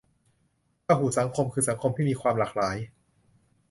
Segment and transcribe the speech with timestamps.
[0.85, 2.77] พหุสังคม คือสังคมที่มีความหลากหลาย